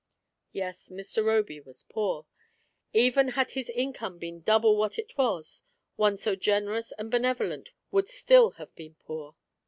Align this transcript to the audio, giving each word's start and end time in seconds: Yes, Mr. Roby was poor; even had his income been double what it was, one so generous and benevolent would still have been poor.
Yes, 0.51 0.89
Mr. 0.89 1.23
Roby 1.23 1.59
was 1.59 1.83
poor; 1.83 2.25
even 2.91 3.27
had 3.27 3.51
his 3.51 3.69
income 3.69 4.17
been 4.17 4.41
double 4.41 4.75
what 4.75 4.97
it 4.97 5.15
was, 5.15 5.61
one 5.95 6.17
so 6.17 6.35
generous 6.35 6.91
and 6.97 7.11
benevolent 7.11 7.69
would 7.91 8.09
still 8.09 8.49
have 8.57 8.75
been 8.75 8.95
poor. 8.95 9.35